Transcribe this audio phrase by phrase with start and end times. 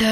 [0.00, 0.06] 大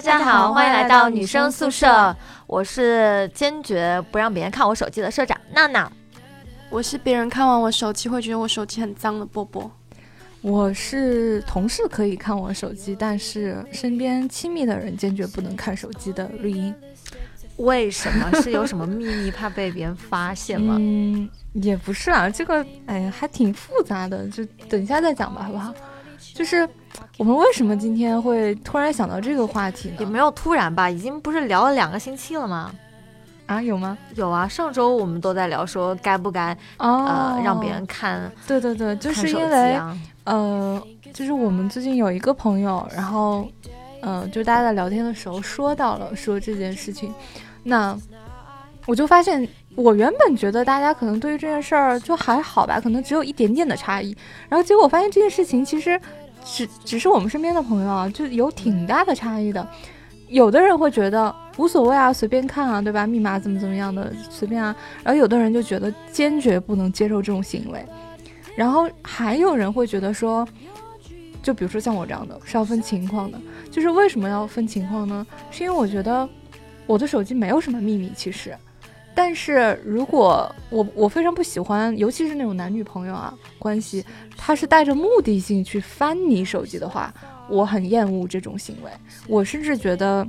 [0.00, 2.16] 家好，欢迎来到女生宿舍。
[2.48, 5.88] 我是坚决不让别人看我手机的社长娜娜。
[6.70, 9.70] 我是别人看完我手机会觉得我手机很脏的波波。
[10.40, 16.74] 我是同事可以看我手机，但是身边亲密的人坚决不能看手机的绿茵。
[17.58, 18.42] 为什么？
[18.42, 20.74] 是有什么秘密怕被别人发现吗？
[20.80, 25.72] 嗯，也不是啊，这个哎还挺复杂的，就等一下再讲吧，好不好？
[26.34, 26.68] 就是
[27.16, 29.96] 我们为什么今天会突然想到这个话题呢？
[30.00, 32.72] 也没有突然吧，已经不是聊了两个星期了吗？
[33.46, 33.96] 啊，有吗？
[34.14, 38.30] 有啊，上周我们都在聊说该不该呃让别人看。
[38.46, 39.78] 对对对，就是因为
[40.24, 40.82] 呃，
[41.12, 43.46] 就是我们最近有一个朋友，然后
[44.00, 47.14] 呃，就大家在聊天的时候说到了说这件事情，
[47.62, 47.96] 那
[48.86, 49.46] 我就发现。
[49.76, 54.16] 我原本觉得大家可能对于这件事儿就还好吧，可能只有一点点的差异。
[54.48, 56.00] 然后结果发现这件事情其实
[56.44, 59.66] 只只是我们身边的朋友啊，就有挺大的差异的。
[60.28, 63.06] 有的人会觉得无所谓啊，随便看啊，对吧？
[63.06, 64.74] 密码怎么怎么样的随便啊。
[65.02, 67.84] 然后有的人就觉得坚决不能接受这种行为。
[68.56, 70.46] 然后还有人会觉得说，
[71.42, 73.38] 就比如说像我这样的是要分情况的。
[73.70, 75.26] 就是为什么要分情况呢？
[75.50, 76.28] 是因为我觉得
[76.86, 78.56] 我的手机没有什么秘密，其实。
[79.14, 84.04] 但是如果我我非常不喜欢，尤其是那种男女朋友啊关系，
[84.36, 87.14] 他是带着目的性去翻你手机的话，
[87.48, 88.90] 我很厌恶这种行为。
[89.28, 90.26] 我甚至觉得，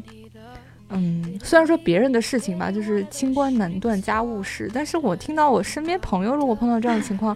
[0.90, 7.36] 嗯，虽然说别人的事情吧，就是清官难断家务事，但是我听到我身边朋友如果碰到这样的情况，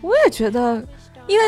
[0.00, 0.76] 我也觉得，
[1.26, 1.44] 因为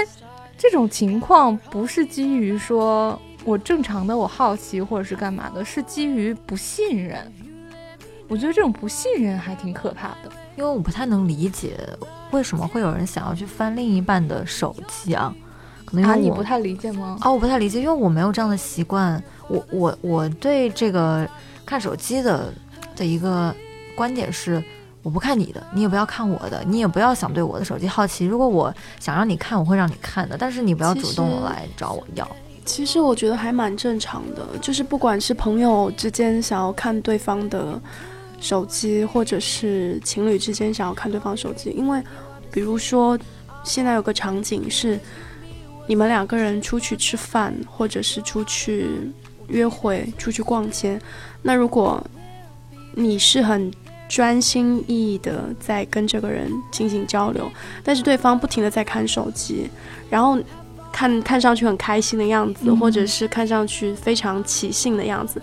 [0.59, 7.33] 这种情况不是基于说我正常的我好奇或者是干嘛的，是基于不信任。
[8.29, 11.79] 我觉得这种不信任还挺可怕的，因为我不太能理解
[12.33, 15.33] 为什么会有人想要去翻另一半的手机啊？
[15.85, 17.17] 可能啊，你不太理解吗？
[17.21, 19.23] 啊，我不太理解，因为我没有这样的习惯。
[19.49, 21.25] 我我我对这个
[21.65, 22.53] 看手机的
[22.97, 23.55] 的一个
[23.95, 24.61] 观点是，
[25.05, 28.27] 我不看你的，你也不要看我的，你也不要想对我的手机好奇。
[28.27, 32.29] 如果我想让你看，我会让你看的，但是你不要主动来找我要。
[32.65, 37.81] 其实我觉得还蛮正常的，就是不管是朋友之间想要看对方的。
[38.41, 42.03] 手机，或者是情侣之间想要看对方手机，因为，
[42.51, 43.19] 比如说，
[43.65, 44.99] 现在有个场景是，
[45.87, 48.89] 你们两个人出去吃饭，或者是出去
[49.49, 51.01] 约会、出去逛街，
[51.43, 52.05] 那如果
[52.95, 53.73] 你是很
[54.09, 57.51] 专心意的在跟这个人进行交流，
[57.83, 59.71] 但是对方不停的在看手机，
[60.11, 60.39] 然后。
[60.97, 65.41] 看看上去很开心的样子，或者是看上去非常起兴的样子，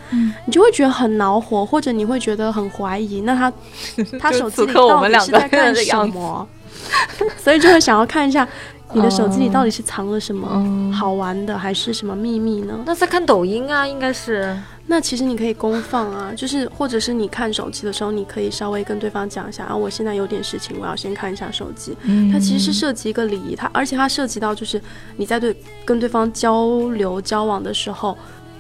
[0.48, 3.22] 你就会觉得很恼火，或者你会觉得很怀疑。
[3.22, 3.54] 那他
[4.20, 6.48] 他手机里到底是在干什么？
[7.38, 8.48] 所以就会想要看一下
[8.94, 12.74] 你的手机里到底是藏了什么好玩的，还是什么秘密呢？
[12.86, 14.58] 那在看抖音啊，应该是。
[14.86, 21.98] 那其实你可以公放啊，就是或者是你看手机的时候，你可以稍微跟对方讲一下啊，我现在有点事情，我要先看一下手机。
[22.04, 24.80] 嗯，它其实是涉及一个礼仪，它而且它涉及到就是
[25.16, 25.56] 你在对
[25.86, 28.16] 跟对方交流交往的时候，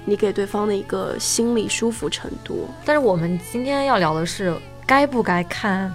[0.05, 2.69] 你给对方的一个心理舒服程度。
[2.85, 4.55] 但是我们今天要聊的是
[4.87, 5.93] 该不该看，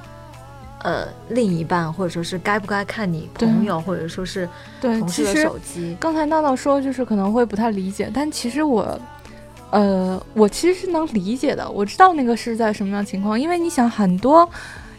[0.83, 4.47] 呃，另一半或者说是该不该看你朋友或者说是
[4.83, 5.97] 同事的手机。
[5.99, 9.01] 刚才闹闹说就是可能会不太理解，但其实我。
[9.71, 14.49] 呃，我其实是能理解的，我知道那个是在什么样情况，因为你想很多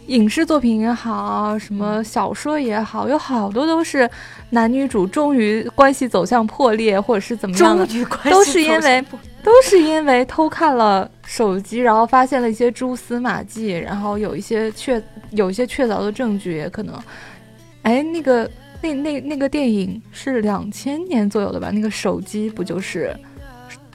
[0.05, 4.09] 影视作品也好，什么小说也好，有好多都是
[4.51, 7.85] 男女主终于关系走向破裂，或者是怎么样的，
[8.29, 9.03] 都是因为
[9.41, 15.01] 都是因为偷看了手机，然后发现了一些蛛丝马迹，然后有一些确
[15.31, 16.93] 有一些确凿的证据，也可能，
[17.81, 18.49] 哎，那个
[18.81, 21.71] 那那那个电影是两千年左右的吧？
[21.71, 23.15] 那个手机不就是？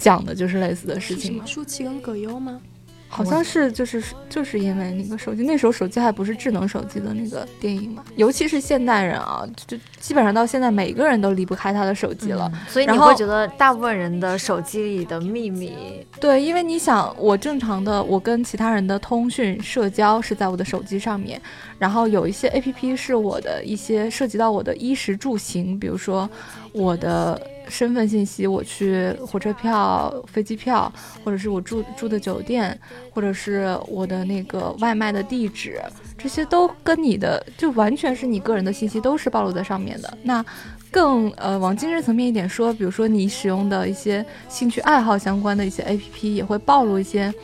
[0.05, 1.47] 讲的就是类似的事情吗？
[1.47, 2.61] 舒淇跟葛优吗？
[3.09, 8.05] 好像是，就是就是因为那个手机，那时候手机还不是智能手机的那个电影嘛。
[8.17, 12.53] 尤其是现代人啊，就基本上到现在每个人都离不开他的手机了。
[12.69, 15.73] 所以你会觉得大部分人的手机里的秘密，
[16.21, 21.41] 对，因为你想，我正常的我跟其他人的通讯社交是在我的手机上面，
[21.79, 26.29] 然后有一些 A P P 是我的一些涉及到我的衣食住行，比如说
[26.73, 27.41] 我的。
[27.69, 30.93] 身份信息，我去火车票、飞机票，
[31.25, 32.78] 或者是我住住的酒店，
[33.11, 35.81] 或者是我的那个外卖的地址，
[36.19, 40.19] 这些都跟你的就完全是你个人的信息，都是暴露在上面的。
[40.22, 40.44] 那
[40.90, 47.34] 更呃往精神层面一点说，比如说你使用的一些兴趣爱好相关的一些 APP，也会暴露一些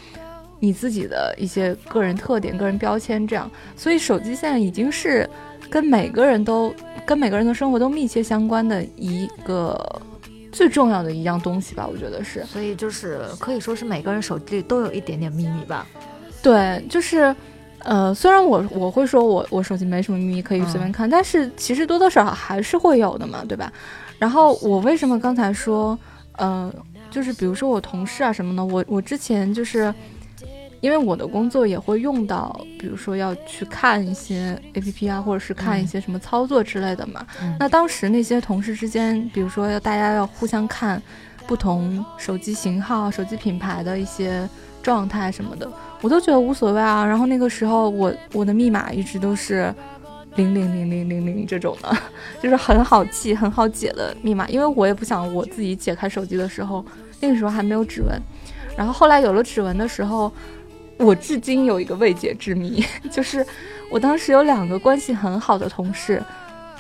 [0.61, 3.27] 你自己的一些个人特点、个人标签。
[3.27, 5.29] 这样，所以手机现在已经是
[5.69, 6.73] 跟每个人都
[7.05, 10.01] 跟每个人的生活都密切相关的一个
[10.53, 12.45] 最重要的一样东西吧，我觉得是。
[12.45, 15.87] 所以就是可以说是每个人手机里都有一点点秘密吧。
[16.43, 17.35] 对，就是，
[17.81, 23.73] 呃，虽然我我会说我我手机没什么秘密可以随便看，但是其实多多少少还是会有的嘛，对吧？
[24.19, 25.99] 然后我为什么刚才说，
[26.37, 26.73] 呃，
[27.11, 29.93] 就是比如说我同事啊什么的，我我之前就是。
[30.81, 37.27] 因为我的工作也会用到，比如说要去看一些 A P P 啊，或者是看一些什么操作之类的嘛。
[37.59, 41.01] 那当时那些同事之间，比如说要大家要互相看
[41.47, 44.49] 不同手机型号、手机品牌的一些
[44.83, 47.05] 状态什么的，我都觉得无所谓啊。
[47.05, 49.75] 然后那个时候，我我的密码一直都是
[50.37, 51.95] 零零零零零零这种的，
[52.43, 56.83] 就是很好记、很好解的密码，因为我也不想我自己解开手机的时候，
[57.21, 58.19] 那个时候还没有指纹。
[58.79, 60.33] 然后后来有了指纹的时候。
[61.01, 63.45] 我至今有一个未解之谜， 就是
[63.91, 66.23] 我当时有两个关系很好的同事，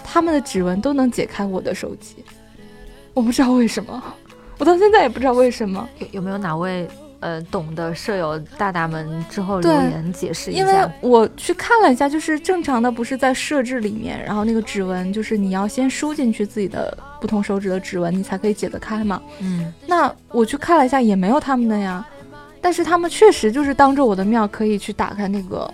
[0.04, 2.16] 他们的指纹都能解开我的手机，
[3.14, 4.02] 我不知道为什么，
[4.58, 5.88] 我到现在也不知道为什么。
[5.98, 6.86] 有有没有哪位
[7.20, 10.60] 呃懂的舍友大大们之后留言解释一下？
[10.60, 19.20] 因为我去看了一下，就是正常的不是在设置里面，然后那个指纹就是你要先输进去自己的不同手指的指纹，你才可以解得开嘛。
[19.40, 22.06] 嗯，那我去看了一下，也没有他们的呀。
[22.60, 25.72] 但是他们确实就是当着我的面可以去打开那个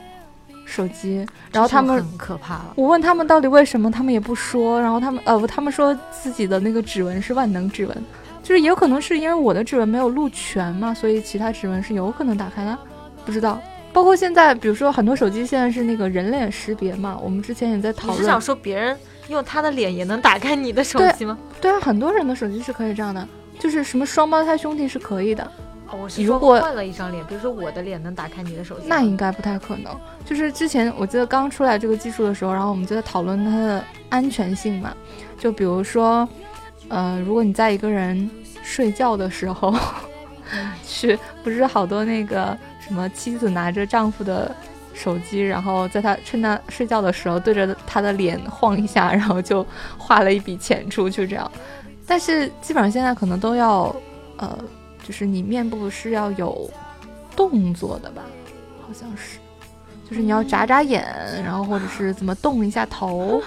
[0.64, 2.72] 手机，然后他们很可怕了。
[2.76, 4.80] 我问他们到底为什么，他们也不说。
[4.80, 8.04] 然后他们呃不，他们说自己的那个指纹是万能指纹，
[8.42, 12.78] 就是也有可能是因为我的指纹没有录全嘛，所以其他指纹是有可能打开的，
[13.24, 13.60] 不知道。
[13.92, 18.16] 包括现在，比如说很多手机现在是那个人脸识别嘛，我们之前也在讨论。
[18.16, 18.94] 你是想说别人
[19.28, 21.38] 用他的脸也能打开你的手机吗？
[21.60, 23.26] 对啊，很多人的手机是可以这样的，
[23.58, 25.50] 就是什么双胞胎兄弟是可以的。
[25.92, 29.94] 我是如果换了一张脸，比如说我的脸能打开你的手机，那应该不太可能。
[30.24, 34.94] 就是之前我记得刚出来这个技术的时候，然后我们就在讨论它的安全性嘛。
[35.38, 36.28] 就比如说，
[36.88, 38.28] 呃，如果你在一个人
[38.62, 39.74] 睡觉的时候，
[40.84, 44.54] 去不是好多那个什么妻子拿着丈夫的
[44.92, 49.64] 手机，然后在他趁他睡觉的时候对着他的脸晃一下，然后就
[49.96, 51.50] 花了一笔钱出去这样。
[52.06, 53.94] 但是基本上现在可能都要
[54.38, 54.58] 呃。
[55.06, 56.68] 就是你面部是要有
[57.36, 58.22] 动作的吧？
[58.80, 59.38] 好像是，
[60.08, 61.04] 就是你要眨眨眼，
[61.44, 63.40] 然后或者是怎么动一下头，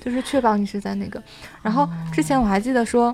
[0.00, 1.20] 就是确保你是在那个。
[1.62, 3.12] 然后之前我还记得说，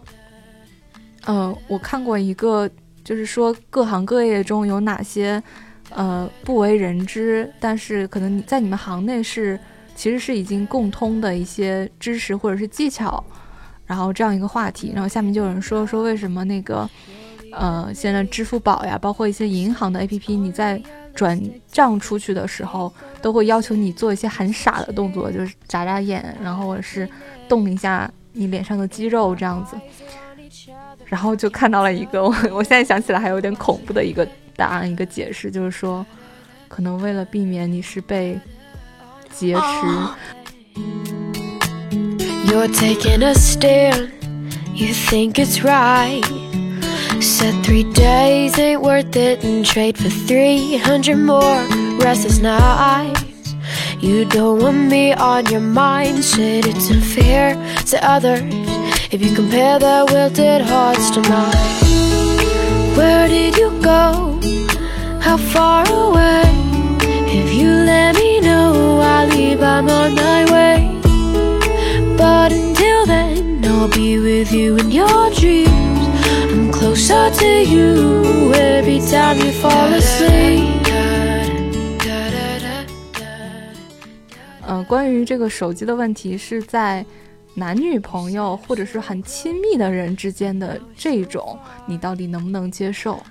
[1.25, 2.69] 呃，我看过一个，
[3.03, 5.43] 就是说各行各业中有哪些
[5.91, 9.59] 呃不为人知，但是可能在你们行内是
[9.95, 13.25] 其实是已经共通的一些知识或者是技巧，
[13.87, 14.93] 然后这样一个话题。
[14.95, 16.87] 然后下面就有人说说为什么那个。
[17.59, 20.81] 呃，现在支付宝呀，包括一些银行的 APP，你在
[21.15, 21.41] 转
[21.73, 22.93] 账出去的时候，
[23.23, 27.09] 都会要求你做一些很傻的动作，就是眨眨眼，然后或者是
[27.49, 29.77] 动一下你脸上的肌肉这样子。
[31.07, 36.05] 然后就看到了一个， 我我现在想起来还有点恐怖的一个答案，一个解释，就是说，
[36.69, 38.39] 可能为了避免你是被
[39.33, 39.61] 劫持
[42.47, 44.09] you're taking a step
[44.75, 46.23] you think it's right。
[47.21, 51.67] Said three days ain't worth it and trade for 300 more
[51.99, 53.55] restless nights.
[54.01, 57.55] You don't want me on your mind, said it's unfair
[57.87, 58.43] to others
[59.11, 62.97] if you compare their wilted hearts to mine.
[62.97, 64.39] Where did you go?
[65.21, 66.43] How far away?
[67.41, 70.79] If you let me know, I'll leave, I'm on my way.
[72.17, 75.96] But until then, I'll be with you in your dreams.
[76.97, 80.65] Closer to you every time you fall asleep。
[84.67, 87.05] 呃，关于这个手机的问题，是在
[87.53, 93.23] 男女朋友或者是很亲密的人之间的这种，你到底能不能接受？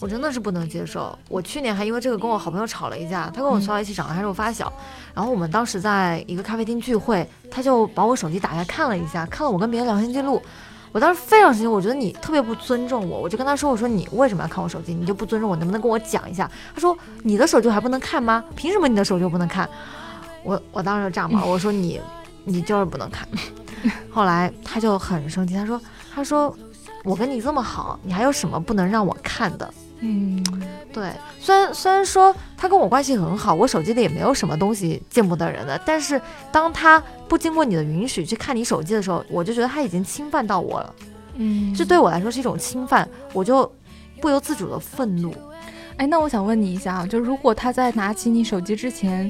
[0.00, 1.16] 我真的是不能接受。
[1.28, 4.72] 我去年还因为这个跟我好朋友吵了一架，他跟我从小一起长大，还是我发小。
[5.14, 10.40] 然后我们当时在一个咖啡厅聚会，他就把我手机打开看了一下，看了我跟别人聊天记录。
[10.98, 14.92] 我当时非常生气，我觉得你特别不尊重我，我就跟他说：“我说你为什么要看我手机？
[14.92, 18.42] 你就不尊重我，能不能跟我讲一下？”他说：“你的手机还不能看吗？
[18.56, 19.70] 凭什么你的手机不能看？”
[20.42, 22.00] 我我当时就炸毛，我说：“你
[22.42, 23.28] 你就是不能看。
[24.10, 25.80] ”后来他就很生气，他说
[26.12, 26.52] ：“他说
[27.04, 30.44] 我跟你这么好，你还有什么不能让我看的？”嗯，
[30.92, 36.20] 对，虽然虽然说他跟我关系很好，我手机里也没有什么东西见不得人的，但是
[36.52, 40.94] 当他不经过你的允许去看你手机的时候，我就觉得他已经侵犯到我了，
[41.34, 43.70] 嗯，这对我来说是一种侵犯，我就
[44.20, 45.34] 不由自主的愤怒。
[45.96, 49.28] 哎，那我想问你一下啊，就如果他在拿起你手机之前，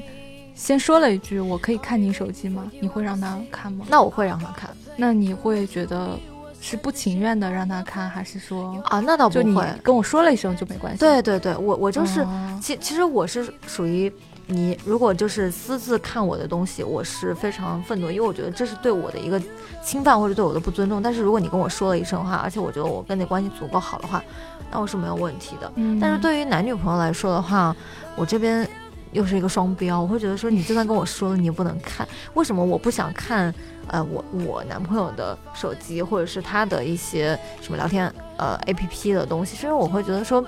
[0.53, 3.87] 先说了一句“我可以看你手机吗？”你会让他看吗？
[3.89, 4.69] 那我会让他看。
[4.95, 6.19] 那你会觉得
[6.61, 8.99] 是不情愿的让他看，还是说啊？
[8.99, 10.99] 那倒不会，跟我说了一声就没关系。
[10.99, 12.25] 对对对，我我就是，
[12.61, 14.11] 其其实我是属于。
[14.51, 19.39] 你如果就是私自看我的东西，我是非常愤怒，因为我觉得这是对我的一个
[19.83, 21.03] 侵犯或者对我的不尊重。
[21.03, 24.23] 但是如果你跟我说了一声话，而且我觉得我跟你关系足够好的话，
[24.71, 25.71] 那我是没有问题的。
[26.01, 27.75] 但是对于男女朋友来说的话，
[28.15, 28.67] 我这边
[29.11, 32.07] 又是一个双标，我会觉得说你就算跟我说了，你也不能看。
[32.33, 33.53] 为什么我不想看？
[33.87, 40.43] 呃，我我男朋友的手机或者是他的一些什么聊天呃 A P P 的东西，是因为我会觉得说。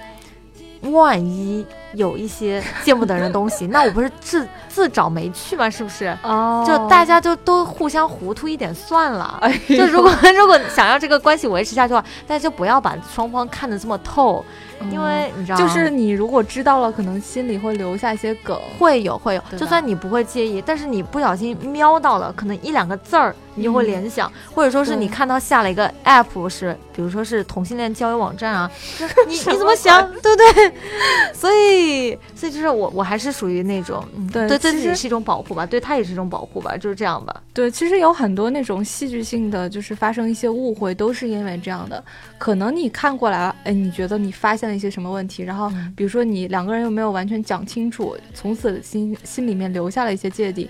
[0.81, 5.69] 万一有一些见不得人的东西， 那我不是自自找没趣吗？
[5.69, 6.17] 是不是？
[6.23, 9.39] 哦，就大家就都互相糊涂一点算了。
[9.69, 14.43] 就如果 如果想要这个关系维持下去的话，大家就不要把双方看得这么透。
[14.89, 19.43] 因为你知道，就是你如果知道了，可能心里会留下一些梗，会有会有。
[19.55, 28.71] 就算你不会介意，但是你不小心瞄到了，可能一两个字儿，你就会联想，或者说是你看到下了一个 app，是比如说是同性恋交友网站啊，
[29.27, 30.73] 你你怎么想，对不对？
[31.33, 37.41] 所以所以就是我我还是属于那种，对对自己是一种保护吧，对他也是一种保护吧，就是这样吧。
[37.53, 42.01] 对，其实有很多那种戏剧性的，就是发生一些误会，都是因为这样的。
[42.37, 45.43] 可能你看过来，哎，你觉得你发现了一些什么问题？
[45.43, 50.69] 然后，比如说你两个人又没有完全讲清楚，从此心心里面留下了一些芥蒂，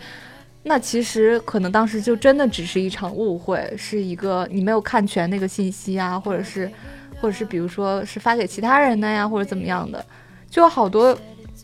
[0.63, 6.72] 那其实可能当时就真的只是一场误会，是一个你没有看全那个信息啊，或者是，
[7.20, 10.06] 或者是比如说是发给其他人的呀，或者怎么样的，
[10.50, 11.18] 就有好多。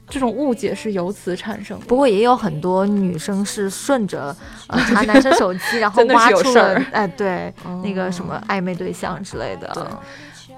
[0.09, 4.33] 这种误解是由此产生的，不过也有很多女生是顺着
[4.67, 9.99] 呃查男生手机，然后挖出了哎对那个什么暧昧对象之类的。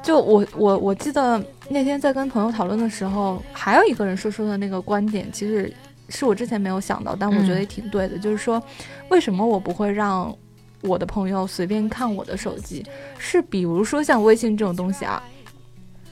[0.03, 5.73] 就我我我记得那天在跟朋友讨论的时候，还有一个人说出的那个观点，其实
[6.09, 8.61] 是我之前没有想到，但我觉得也挺对的，就是说
[9.09, 10.35] 为什么我不会让
[10.81, 12.85] 我的朋友随便看我的手机？
[13.17, 15.21] 是比如说像微信这种东西啊，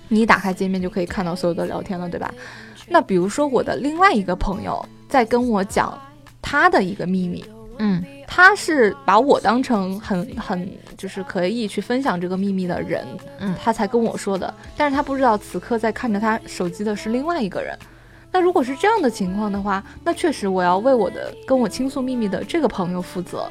[0.07, 2.33] 你打开界面就可以看到所有的聊天了，对吧？
[2.89, 5.99] 那比如说，我的另外一个朋友在跟我讲
[6.41, 7.43] 他的一个秘密，
[7.79, 13.05] 嗯，他是把我当成很很就是可以去分享这个秘密的人，
[13.39, 14.53] 嗯，他才跟我说的。
[14.77, 17.77] 但是他不知道此刻在看着他手机的是另外一个人。
[18.37, 23.49] 那如果是这样的情况的话，那确实我要为我的跟我倾诉秘密的这个朋友负责，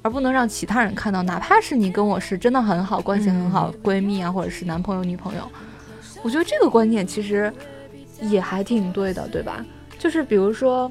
[0.00, 1.22] 而不能让其他人看到。
[1.24, 5.42] 哪怕是你跟我是真的很好，关系很好，闺蜜啊，或者是男朋友女朋友，
[6.22, 7.52] 我觉得这个观念其实。
[8.30, 9.66] 也还挺对的，对吧？
[9.98, 10.88] 就是比如说，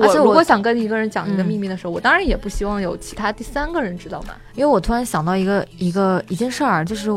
[0.00, 4.30] 而且如果想跟一个人讲一个秘密的时候，我当然也不希望有其他第三个人知道嘛。
[4.54, 7.10] 因为我突然想到一个一个一件事儿，就是，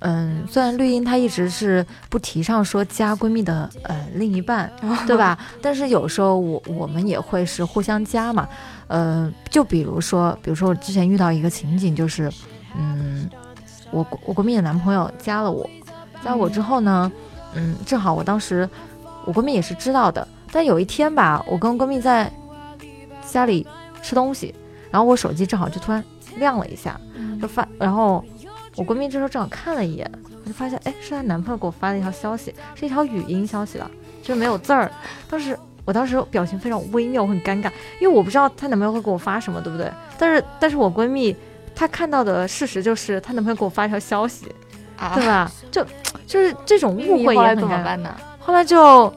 [0.00, 4.70] 嗯，虽然绿茵她一直是不提倡说加闺蜜的呃另一半，
[5.06, 5.38] 对吧？
[5.62, 8.48] 但是有时候我我们也会是互相加嘛。
[8.88, 12.30] 呃，就比如说，比如说我之前遇到一个情景，就是，
[12.76, 13.30] 嗯，
[13.90, 15.68] 我我闺蜜的男朋友加了我，
[16.24, 17.10] 加我之后呢。
[17.54, 18.68] 嗯，正好我当时
[19.24, 22.32] 我闺蜜也是知道的，但有一天吧，我跟闺蜜在
[23.28, 23.66] 家里
[24.00, 24.54] 吃东西，
[24.88, 26.00] 然后我手机正好就突然
[26.36, 27.00] 亮了一下，
[27.42, 28.24] 就发，然后
[28.76, 30.10] 我闺蜜这时候正好看了一眼，
[30.42, 33.90] 我就发现，哎，是她男朋友给我发的一条消息，是一条语音消息了，
[34.22, 34.90] 就是没有字儿。
[35.28, 39.90] 当时我当时表情非常微妙，很尴尬，因为我不知道她男朋友会给我发什么，对不对？
[40.18, 41.34] 但是但是我闺蜜
[41.74, 44.46] 她看到的事实就是她男朋友给我发一条消息。
[45.14, 45.50] 对吧？
[45.72, 45.82] 就
[46.26, 48.14] 就是这种误会也怎么办呢？
[48.38, 49.10] 后来就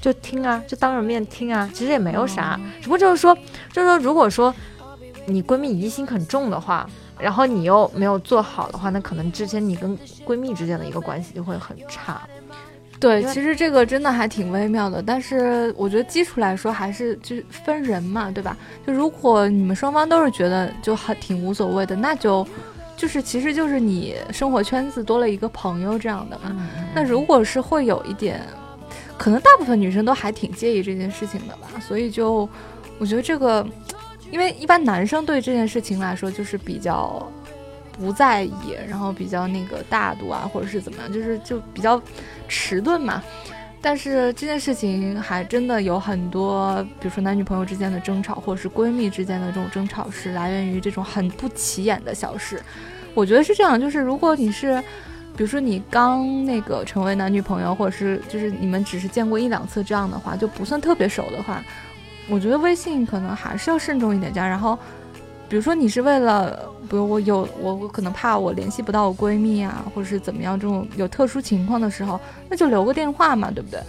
[0.00, 3.36] 就听啊，就当着面听啊，其实也没有啥，只不过就是说，
[3.70, 4.54] 就是说，如果说
[5.26, 12.20] 你闺蜜疑心很重的话，然后你又没有做好的话，那可能之前你跟闺蜜之间的一个关系就会很差。
[13.00, 18.56] 对，其实这个真的还挺微妙的，但是我觉得基础来说还是就是分人嘛，对吧？
[18.86, 22.46] 就如果你们双方都是觉得就还挺无所谓的，那就。
[22.96, 26.56] 就是，其实就是你生活圈子多了一个朋友这样的嘛。
[26.94, 28.40] 那如果是会有一点，
[29.18, 31.68] 可能大部分女生都还挺介意这件事情的吧。
[31.80, 32.48] 所以就，
[32.98, 33.66] 我觉得这个，
[34.34, 37.24] 因为一般男生对这件事情来说就是比较
[37.92, 42.02] 不在意，然后比较那个大度啊，或者是怎么样，就是就比较
[42.48, 43.22] 迟钝嘛。
[43.80, 52.60] 但是这件事情还真的有很多，比如说男女朋友之间的争吵，或者是闺蜜之间的这种争吵，是来源于这种很不起眼的小事。
[53.14, 54.82] 我觉得是这样，就是如果你是，
[55.36, 61.62] 比如说你刚那个成为男女朋友，或者是就是你们只是见过一两次这样的话，就不算特别熟的话，
[62.28, 64.46] 我觉得微信可能还是要慎重一点加。
[64.46, 64.78] 然后，
[65.48, 73.80] 比如说你是为了，比如我有我我可能怕我联系不到我闺蜜啊，或者是怎么样这种有特殊情况的时候，那就留个电话嘛，对不对？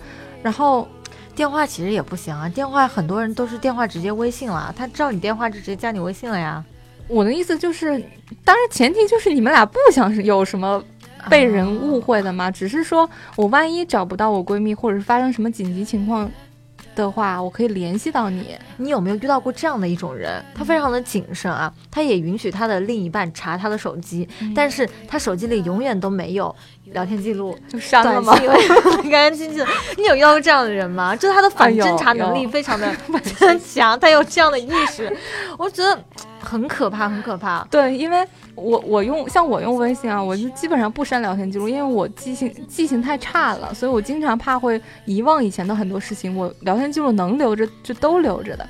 [0.42, 0.88] 然后。
[1.36, 6.64] 电话其实也不行啊，电话很多人都是电话直接微信了，他知道你电话就直接加你微信了呀。
[7.10, 8.02] 我的意思就是，
[8.46, 10.82] 当然前提就是你们俩不想有什么
[11.30, 16.32] 被人误会的嘛，只是说我万一找不到我闺蜜，或者是发生什么紧急情况。
[16.96, 18.58] 的话，我可以联系到你。
[18.78, 20.44] 你有没有遇到过这样的一种人？
[20.56, 26.54] 他非常的谨慎啊，他也允许他的另一半查他的手机，但是他手机里永远都没有
[26.86, 28.38] 聊天记录，就删了吗？
[29.02, 29.66] 干干净净。
[29.98, 31.16] 你有遇到过这样的人吗？
[31.16, 32.90] 就是他的反侦查能力非常的
[33.60, 35.12] 强，他有这样的意识，
[35.58, 36.00] 我觉得
[36.40, 37.66] 很可怕，很可怕。
[37.70, 38.26] 对，因为。
[38.56, 46.36] 我我用像我用微信啊，我就基本上不删聊天记录，因为我记性记性太差了，所以我经常怕会遗忘以前的很多事情。
[46.36, 48.68] 我聊天记录能留着就都留着的，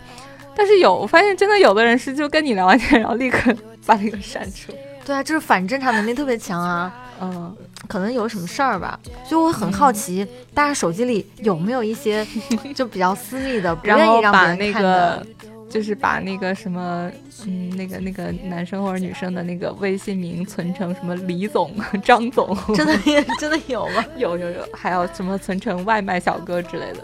[0.56, 3.54] 但是有我发现真的有的人是就跟你聊完天，然后立刻
[3.86, 4.74] 把那个删除。
[5.06, 6.94] 对啊，就是反侦查能力特别强啊。
[7.22, 7.56] 嗯，
[7.88, 12.28] 可能有什么事儿吧，所以我很好奇，大家手机里有没有一些
[12.74, 15.26] 就比较私密的， 不愿意让别人看的。
[15.68, 17.12] 就是把那个什么，
[17.46, 22.98] 嗯，那个那个男生或者女生的那个微信名存成什么李总、 张总，真的
[23.40, 24.06] 真的有吗？
[24.16, 27.00] 有有有，还有什么存成外卖小哥之类的。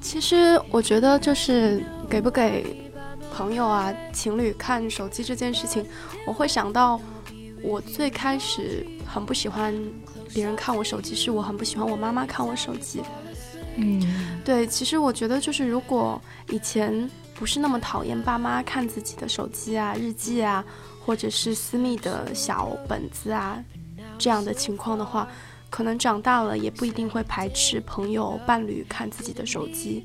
[0.00, 2.64] 其实我觉得，就是给不给
[3.34, 5.84] 朋友啊、情侣看手机这件事情，
[6.26, 6.98] 我会想到，
[7.60, 9.74] 我最开始很不喜欢
[10.32, 13.02] 别人看我手机，是我很不喜欢我妈妈看我手机。
[13.76, 16.18] 嗯，对，其实我觉得就是如果
[16.48, 17.10] 以前。
[17.40, 20.62] 不是那么讨厌爸妈看自己的手机啊、日记啊，
[21.02, 23.58] 或者是私密的小本子啊，
[24.18, 25.26] 这样的情况的话，
[25.70, 30.04] 可能长大了也不一定会排斥朋友、伴侣看自己的手机。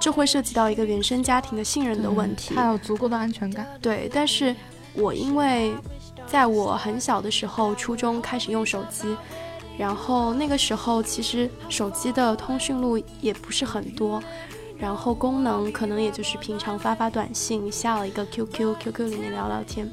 [0.00, 3.66] 这会涉及到一个原生家庭的信任的问题，他有足够的安全感。
[3.82, 4.56] 对，但是
[4.94, 5.74] 我因为
[6.26, 9.14] 在我很小的时候，初中开始用手机，
[9.76, 14.22] 然后那个时候其实手机的通讯录也不是很多。
[14.78, 19.90] 然后功能可能也就是平常发发短信，下了一个 QQ，QQ 里面聊聊天。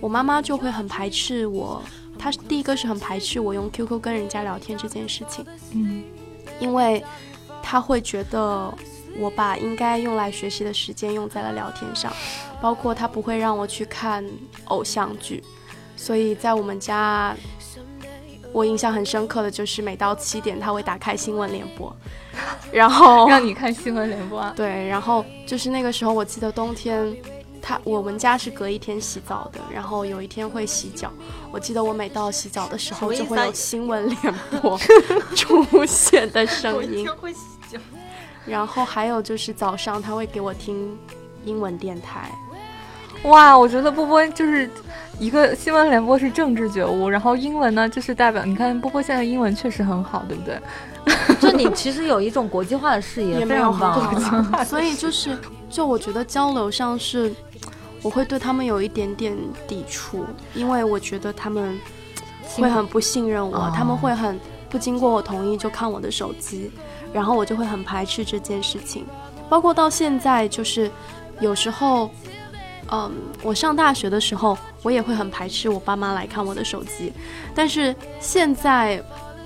[0.00, 1.82] 我妈妈就会很排斥我，
[2.18, 6.04] 她第一个是很排斥我用 QQ 跟人家聊天这件事情，嗯，
[6.60, 7.02] 因为
[7.62, 8.72] 她会觉得
[9.18, 12.12] 我把应该用来学习的时间用在了聊天上，
[12.60, 14.22] 包括她不会让我去看
[14.66, 15.42] 偶像剧，
[15.96, 17.34] 所以在我们家。
[18.54, 21.94] 我印象很深刻的就是每到七点他会打开新闻联播，
[22.70, 24.38] 然后 让你看新闻联播。
[24.38, 24.52] 啊。
[24.54, 27.16] 对，然后就是那个时候我记得冬天，
[27.60, 31.12] 他我们家是隔一天洗澡的，然后有一天会洗脚。
[31.50, 34.78] 我记得我每到洗澡的时候就会有新闻联播
[35.34, 37.08] 出现的声音。
[37.20, 37.78] 会洗脚。
[38.46, 40.96] 然后还有就是早上他会给我听
[41.44, 42.30] 英文电台。
[43.24, 44.70] 哇，我觉得波波就是
[45.18, 50.58] 一个新闻联播是政治觉悟，然后英文呢就是代表你看波波现在英文确实很好，对不对？
[51.40, 54.64] 就你其实有一种国际化的视野，非常棒。
[54.64, 55.36] 所以就是，
[55.70, 57.32] 就我觉得交流上是，
[58.02, 59.36] 我会对他们有一点点
[59.68, 60.24] 抵触，
[60.54, 61.78] 因为我觉得他们
[62.56, 66.70] 会很不信任我，他们会很不经过我同意就看我的手机，
[67.12, 69.06] 然后我就会很排斥这件事情。
[69.48, 70.90] 包括到现在，就是
[71.40, 72.10] 有时候。
[72.90, 73.10] 嗯，
[73.42, 77.12] 我上大学的时候，我也会很排斥我爸妈来看我的手机，
[77.54, 79.02] 但是现在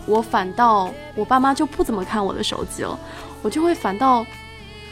[0.06, 2.98] 我反倒我爸妈就不怎么看我的手机了，
[3.40, 4.26] 我就会反倒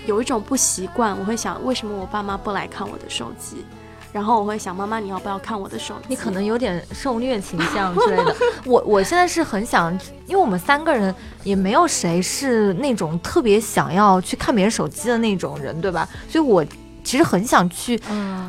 [0.07, 3.65] 有一种不习惯，我会想为什么我爸妈不来看我的手机，
[4.13, 6.05] 然后我会想妈妈你要不要看我的手机？
[6.09, 8.37] 你可能有点受虐倾向之类的。
[8.65, 9.93] 我我现在是很想，
[10.27, 16.09] 因为我们三个人也没有谁是那种特别想要去看别人手机的那种人，对吧？
[16.31, 16.65] 所以我。
[17.07, 17.97] 其实很想去，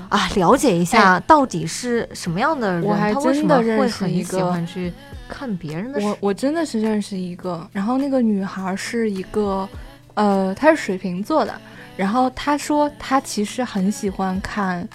[0.09, 4.91] 啊，了解一下到底是什么样的人，他为什么会很喜欢去
[5.29, 6.01] 看别人的。
[6.01, 9.69] 我我真的是认识一个，然后那个女孩是一个，
[10.15, 11.53] 呃，她是水瓶座的，
[11.95, 14.87] 然后她说她其实很喜欢看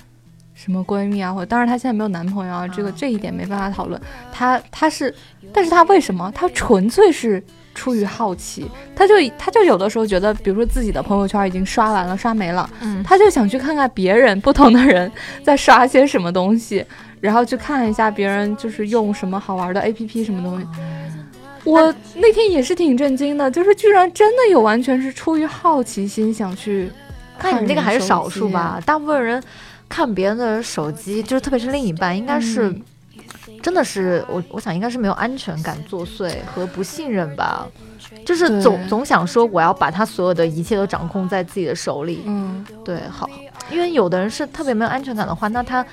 [0.54, 4.00] 什么闺蜜啊，或者当然她现在没有男朋友啊，这个这一点没办法讨论。
[4.32, 5.14] 她她是，
[5.54, 6.32] 但是她为什么？
[6.34, 7.40] 她纯粹是。
[7.74, 15.10] 出于好奇，他就他就有的时候觉得，比如说自己的朋友圈已经刷完了，刷没了，嗯，他就想去看看别人不同的人
[15.42, 16.84] 在刷些什么东西，
[17.20, 20.66] 然后去看一下别人就是用什么好玩的 A P P 什么东西。
[21.64, 26.90] 我那天也是挺震惊的，就是居然真的有完全是出于好奇心想去
[27.38, 27.62] 看。
[27.62, 29.42] 你这个还是少数吧，大部分人
[29.88, 32.74] 看别人的手机，就是特别是另一半，应该是。
[33.62, 37.66] 真的是我，我想应该是没有安全感作祟和不信任吧，
[38.24, 42.22] 就是总总想说我要把他所有的一切都掌控在自己的手里。
[42.26, 43.28] 嗯，对，好，
[43.70, 45.84] 因为有的人是特别没有安全感的话，那他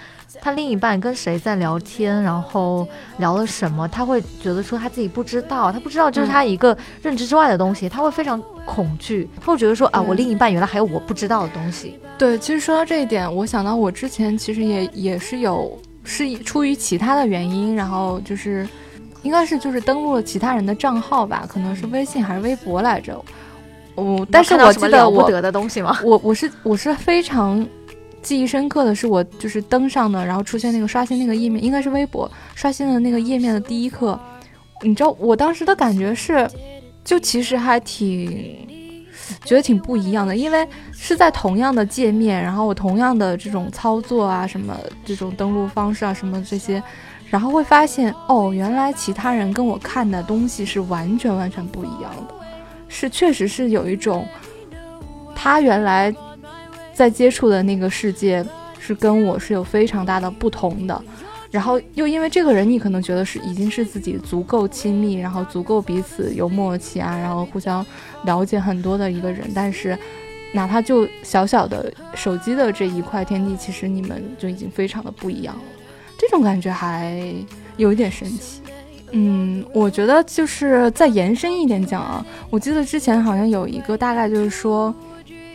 [0.42, 12.00] 他另一半跟谁在聊天，然后聊了什么，他会觉得说他自己不知道，他不知道就是他一个认知之外的东西，他会非常恐惧，他会觉得说啊，我另一半原来还有我不知道的东西。
[12.18, 15.78] 对，其实说到这一点，我想到我之前其实也也是有
[16.10, 18.68] 是出于其他的原因，然后就是
[19.22, 23.24] 应该是就是登录了其他人的账号吧，可能是微信还是微博来着。
[23.96, 25.98] 我但是我记得我得的东西吗？
[26.04, 27.66] 我我是我是非常。
[28.22, 34.20] 记忆深刻的是，我就是登上的，然后出现那个刷新那个页面，应该是微博刷新的那个页面的第一刻，
[34.84, 36.46] 你知道我当时的感觉是，
[37.02, 38.68] 就其实还挺
[39.44, 46.82] 觉得挺不一样的，因为是在同样的界面，然后我同样的这种操作啊，什么这种登录方式啊，什么这些，
[47.30, 52.34] 然后会发现哦，原来其他人跟我看的东西是完全完全不一样的，
[52.88, 54.28] 是确实是有一种
[55.36, 56.14] 他原来。
[56.92, 58.46] 在接触的那个世界
[58.78, 61.02] 是跟我是有非常大的不同的，
[61.52, 67.84] 然后又因为这个人，你可能觉得是已经是自己足够亲密，然后足够彼此有默契啊，然后互相
[68.26, 69.98] 了解很多的一个人，但是
[70.54, 75.62] 哪怕就小小的手机的这一块天地，其实你们就已经非常的不一样了，
[76.18, 77.34] 这种感觉还
[77.78, 78.62] 有一点神奇。
[79.12, 84.94] 嗯，我觉得就是再延伸一点讲啊，我记得之前好像有一个大概就是说。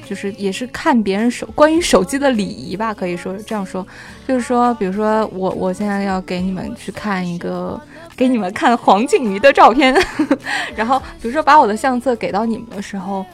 [0.05, 3.85] 就是也是看别人手关于手机的礼仪吧，可以说这样说，
[4.29, 7.81] 就是说，比如说我我现在要给你们去看一个，
[8.17, 10.39] 给你们看黄景瑜的照片，呵 呵
[10.77, 13.25] 然后比如说把我的相册给到你们的时候，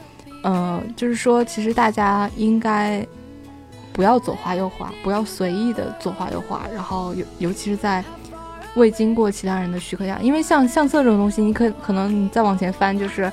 [0.43, 3.05] 嗯，就是说其实大家应该
[3.91, 8.03] 不要左滑右滑，不要随意的左滑右滑，然后尤尤其是在
[8.75, 13.31] 未经过其他人的许可下，因为像相册这种东西，你可可能你再往前翻，就是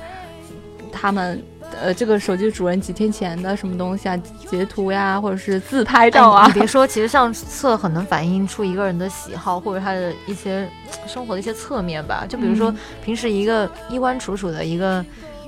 [0.91, 1.41] 他们。
[1.81, 4.17] 呃，这个手机主人几天前的什么东西啊？
[4.49, 6.45] 截图呀，或者是自拍照啊？
[6.47, 10.67] 你别说，其实相册很能反映出一个人的喜好，或者他的一些
[11.07, 12.25] 生活的一些侧面吧。
[12.27, 15.03] 就比如说，平时一个衣冠楚楚的一个，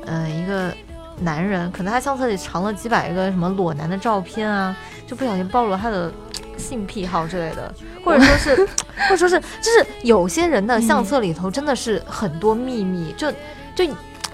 [0.06, 0.74] 嗯，一个
[1.20, 6.12] 男人，可能他相册里藏了几百个什么裸男的照片啊，就不小心暴露了他的
[6.58, 7.74] 性癖好之类的，
[8.06, 8.56] 或者说是，
[9.10, 13.32] 或者说是，就是有些人的相册里头真的是很多秘密，就
[13.76, 13.86] 就。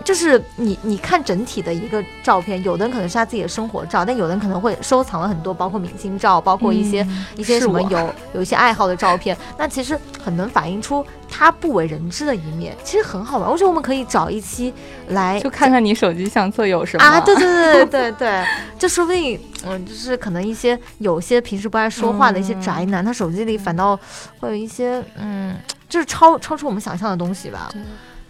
[0.07, 9.35] 就是你，你看整体的一个照片，有的人可能是他自己的生活照，但有的人可能会收藏了很多，包括明星照，包括一些一些什么有有一些爱好的照片。
[9.57, 13.51] 那其实很能反映出他不为人知的一面，其实很好玩。
[13.51, 14.73] 我觉得我们可以找一期
[15.09, 17.19] 来就看看你手机相册有什么啊？
[17.27, 18.45] 对对对对对，
[18.79, 23.99] 就说不定嗯，就是可能一些有些平时不爱说话的一些宅男，他手机里反倒
[24.39, 25.53] 会有一些嗯，
[25.89, 27.69] 就是超超出我们想象的东西吧？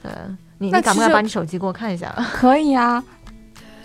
[0.02, 0.12] 对。
[0.60, 2.14] 你你敢不敢把你手机给我看一下？
[2.34, 3.04] 可以啊，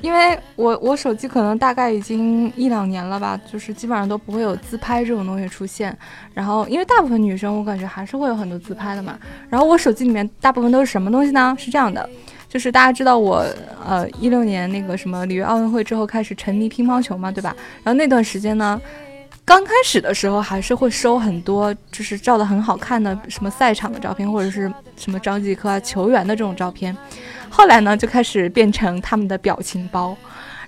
[0.00, 5.96] 因为我我手机可能大概已经一两年了吧，就是基本上都不会有自拍这种东西出现。
[6.34, 9.18] 然后因为大部分女生我感觉还是会有很多自拍的嘛。
[9.48, 11.54] 然后我手机里面大部分都是什么东西呢？
[11.58, 12.08] 是这样的，
[12.48, 13.44] 就是大家知道我
[13.86, 17.54] 呃一六年那个什么里约奥运会之后开始沉迷乒乓球嘛，对吧？
[17.84, 18.80] 然后那段时间呢。
[19.44, 26.96] 刚开始的时候还是会收很多，就是照的很好看的什么赛场的照片，或者是什么张继科啊球员的这种照片。
[27.50, 30.16] 后来呢，就开始变成他们的表情包。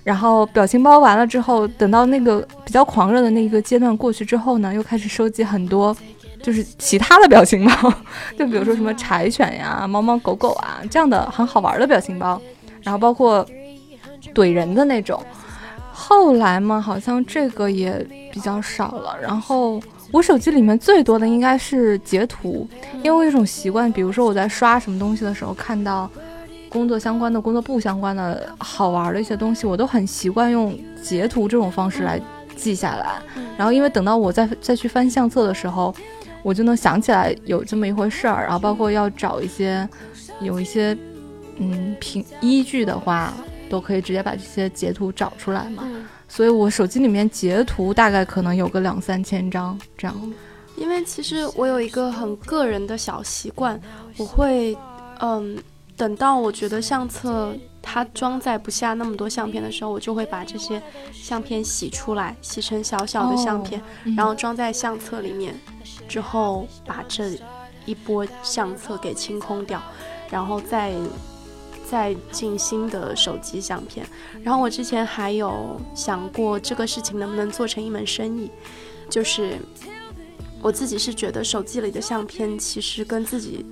[0.03, 5.95] 然后表情包完了之后，等到那个比较狂热的那个阶段过去之后呢，又开始收集很多，
[6.43, 7.91] 就是其他的表情包，
[8.37, 12.39] 就比如说什么柴犬呀、猫猫狗狗啊这样的很好玩的表情包，
[12.83, 13.43] 然后包括
[14.33, 15.19] 怼人的那种。
[15.97, 19.17] 后来嘛，好像这个也比较少了。
[19.21, 19.81] 然后
[20.11, 22.67] 我手机里面最多的应该是截图，
[23.01, 26.09] 因为我有一种习惯，比如说我在刷什么东西的时候，看到
[26.67, 32.19] 工作相关的、工作不相关的好玩的一些东西，我都很习惯用截图这种方式来
[32.57, 33.21] 记下来。
[33.57, 35.95] 然后因为等到我再再去翻相册的时候，
[36.43, 38.43] 我就能想起来有这么一回事儿。
[38.43, 39.87] 然后包括要找一些
[40.41, 40.95] 有一些
[41.57, 43.33] 嗯凭依据的话。
[43.69, 45.83] 都可以直接把这些截图找出来嘛，
[46.27, 50.33] 所以我手机里面截图大概可能有个两三千张这样。
[50.77, 53.79] 因为其实我有一个很个人的小习惯，
[54.17, 54.77] 我会
[55.19, 55.57] 嗯，
[55.95, 60.81] 等到我觉得相册它装载不下那么多相片的时候，我就会把这些
[61.13, 63.81] 相片洗出来，洗成小小的相片，
[64.17, 65.55] 然后装在相册里面，
[66.07, 67.31] 之后把这
[67.85, 69.81] 一波相册给清空掉，
[70.29, 70.91] 然后再。
[71.89, 74.05] 再进新的手机相片，
[74.43, 78.49] 然后我之前还有想过这个事情能不能做成一门生意，
[79.09, 79.57] 就是
[80.61, 83.65] 我自己是觉得手机里的相片其实跟自己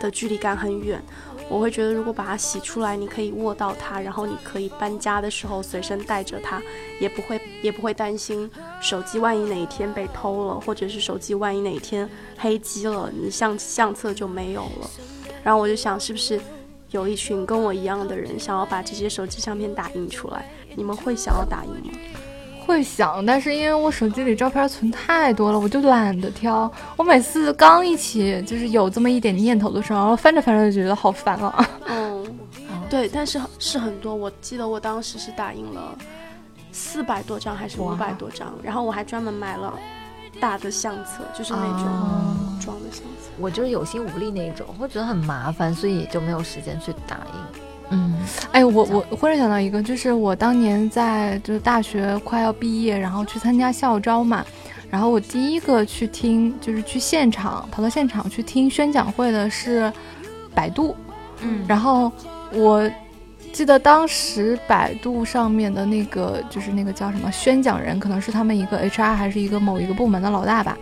[0.00, 1.02] 的距离感很远，
[1.48, 6.62] 我会觉得如果把它洗出来，你可以握到它，然后你可以搬家的时候随身带着它，
[7.00, 8.48] 也不会也不会担心
[8.80, 14.90] 手机万一哪一天被偷了，或者是手机万一哪一天黑机了，你相相册就没有了。
[15.42, 16.40] 然后我就想，是不是
[16.90, 20.44] 有一群跟我一样的人想要把这些手机相片打印出来？
[20.74, 21.98] 你们会想要打印吗？
[22.66, 26.68] 会想，但是因为我手机里照片存太多了，我就懒得挑。
[26.96, 31.68] 我每次刚一起就是有这么一点念头的时候，然后翻着翻着就觉得好烦啊。
[31.86, 32.38] 嗯，
[32.90, 34.12] 对，但是是很多。
[34.12, 35.96] 我记得我当时是打印了
[36.72, 39.72] 四百多张还是五百多张，然后我还专门买了
[40.40, 43.30] 大的相册，就是那种装的箱子。
[43.38, 47.60] 我就是有心无力那种，会觉得很麻烦，所以就没有时间去打印。
[47.90, 48.14] 嗯，
[48.50, 54.44] 哎，我我忽然想到一个，就是我当年在就是大学快要毕业，然后去参加校招嘛，
[54.90, 59.92] 然后我第一个去听，就是去现场跑到现场去听宣讲会的是
[60.52, 60.96] 百度，
[61.42, 62.10] 嗯，然后
[62.52, 62.90] 我
[63.52, 70.76] 记得当时百度上面的那个就是那个叫什么宣讲人，可能是他们一个 HR 还是一个某一个部门的老大吧，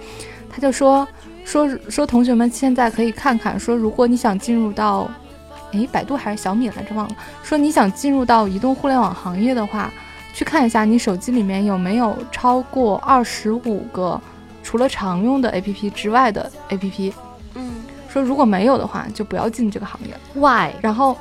[0.49, 1.07] 他就说
[1.44, 5.11] 说说同学们现在可以看看，说如果你想进入到。
[5.72, 6.94] 哎，百度还是小米来着？
[6.94, 7.16] 忘了。
[7.42, 9.92] 说你想进入到移动互联网行业的话，
[10.33, 14.20] 去看一下你手机里面有没有超过二十五个
[14.62, 17.12] 除了常用的 APP 之外的 APP。
[17.57, 17.72] 嗯，
[18.09, 20.14] 说如果没有的话，就不要进这个行业。
[20.35, 20.70] Why？
[20.80, 21.18] 然后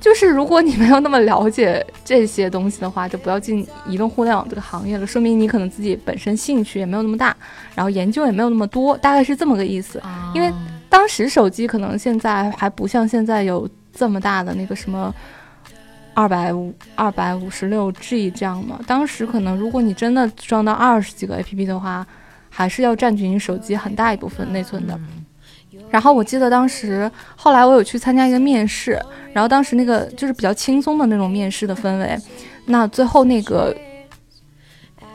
[0.00, 5.06] 就是如果你没有那么了解这些东西的话，就不要进移动互联网这个行业了。
[5.06, 7.36] 说明你可能自己本身兴趣也没有那么大，
[7.74, 10.02] 然后研究也没有那么多，大概是这么个意思。
[10.34, 10.52] 因为。
[10.88, 15.14] 当时手机可能现在还不像现在有这么大的那个什么
[16.14, 18.80] 二百五二百五十六 G 这样嘛。
[18.86, 22.06] 当时可能如果你真的装到二十几个 APP 的话，
[22.48, 24.98] 还是要占据你手机很大一部分内存的。
[25.90, 29.00] 然后我记得当时后来我有去参加一个面试，
[29.32, 32.16] 然后当时那个就是比较轻松的那种面试的氛围。
[32.66, 33.76] 那最后那个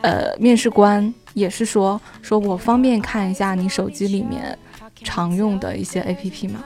[0.02, 4.58] 呃面试官也是说说我方便看一下你手机里面。
[5.04, 6.64] 常用的一些 A P P 吗，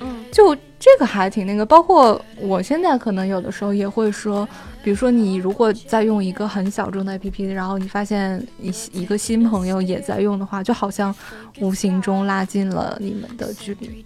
[0.00, 1.64] 嗯，就这个还挺那个。
[1.64, 4.48] 包括我现在可能有的时候也会说，
[4.82, 11.14] 比如说你如果在用一个很小众的 A P P，然后你发现一一个新朋友也在用的话，就好像
[11.60, 14.04] 无形中拉近了你们的距离。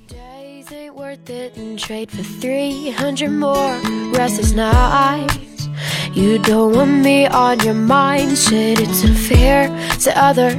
[6.17, 9.69] You don't want me on your mind, said it's unfair
[10.05, 10.55] to others.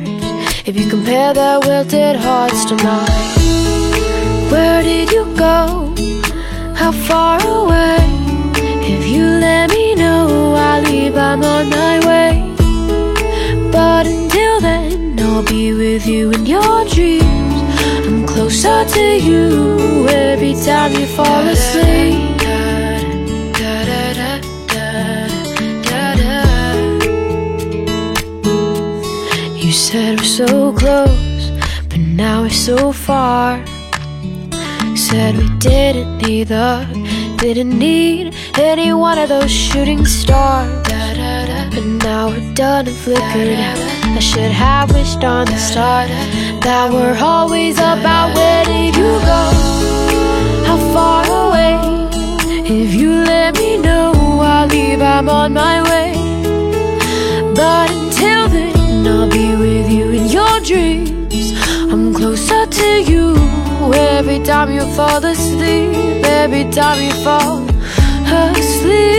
[0.66, 5.94] If you compare their wilted hearts to mine, where did you go?
[6.76, 8.15] How far away?
[8.88, 12.32] If you let me know, I'll leave, I'm on my way.
[13.72, 17.60] But until then, I'll be with you in your dreams.
[18.06, 22.36] I'm closer to you every time you fall asleep.
[29.66, 31.50] You said we're so close,
[31.90, 33.66] but now we're so far.
[34.96, 36.86] Said we didn't need the,
[37.54, 40.82] didn't need any one of those shooting stars.
[40.90, 43.60] But now we're done and flickered.
[44.18, 46.08] I should have wished on the start
[46.66, 49.44] that we're always about where did you go?
[50.68, 51.74] How far away?
[52.66, 55.02] If you let me know, I'll leave.
[55.02, 56.14] I'm on my way.
[57.54, 59.08] But until then.
[59.08, 61.15] I'll be with you in your dreams
[63.96, 67.64] Every time you fall asleep Every time you fall
[68.28, 69.16] asleep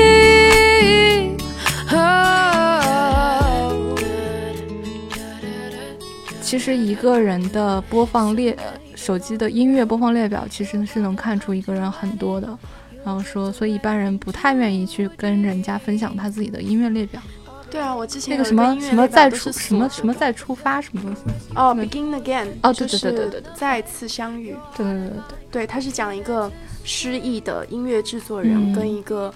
[6.42, 8.56] 其实一个人的播放列，
[8.94, 12.56] 手机的音乐播放列表，其实是能看出一个人很多的。
[13.04, 17.20] 然后说，所以一般人不太愿意去跟人家分享他自己的音乐列表。
[17.68, 21.20] 对啊，我之前那个什么什么再出什么什么再出发什么东西
[21.54, 25.38] 哦，Begin Again 哦，对对对对对，再次相遇，对对对对。
[25.50, 26.50] 对，他是讲一个
[26.84, 29.34] 失意的音乐制作人跟一个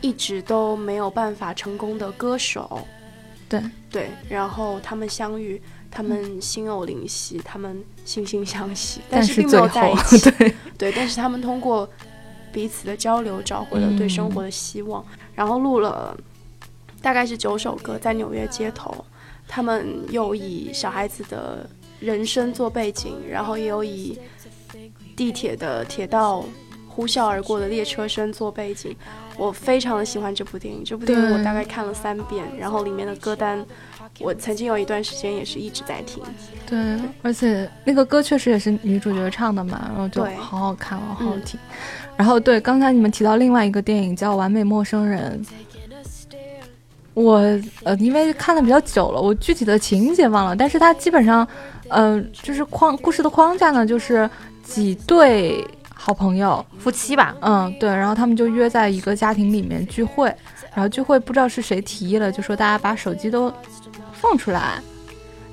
[0.00, 2.86] 一直都没有办法成功的歌手，
[3.48, 3.60] 对。
[3.90, 10.54] 对，然后他们相遇，他们心有灵犀，他们惺惺相惜，但是并没有在一起，对。
[10.78, 11.88] 对，但是他们通过
[12.52, 16.16] 彼此的交流找回了对生活的希望，然后录了。
[17.02, 19.04] 大概是九首歌，在纽约街头，
[19.46, 21.68] 他们又以小孩子的
[22.00, 24.18] 人生做背景，然后也有以
[25.14, 26.44] 地铁的铁道
[26.88, 28.96] 呼啸而过的列车声做背景。
[29.36, 33.64] 我非常的喜欢这部电影，这部电影我大概看了三遍，然后里面的歌单
[34.18, 36.22] 我曾经有一段时间也是一直在听。
[36.66, 36.78] 对，
[37.20, 41.60] 而且那个歌确实也是女主角唱的嘛，然后就好好看，好好听。
[42.16, 45.38] 然后对，刚才你们提到另外一个电影叫《完美陌生人》，
[47.16, 47.38] 我
[47.82, 51.48] 呃因为看的比较久了，我具体的情节忘了，但是它基本上，
[51.88, 54.28] 呃，就是框故事的框架呢，就是
[54.62, 60.26] 几对好朋友夫妻吧，嗯，对，然后他们就约在一个家庭里面聚会，
[60.74, 63.50] 然后聚会不知道是谁提议了，就说大家把手机都
[64.12, 64.74] 放出来。